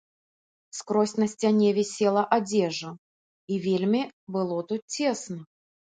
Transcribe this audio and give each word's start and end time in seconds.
Скрозь 0.77 1.13
на 1.23 1.27
сцяне 1.33 1.67
вісела 1.79 2.25
адзежа, 2.39 2.89
і 3.53 3.63
вельмі 3.69 4.01
было 4.37 4.57
тут 4.73 4.81
цесна. 5.03 5.39